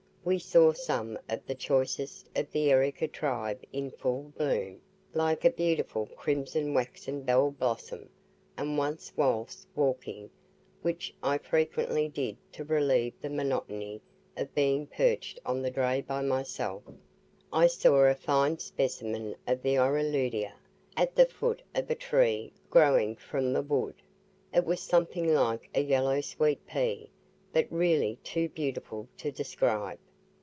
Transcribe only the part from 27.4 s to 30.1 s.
but really too beautiful to describe.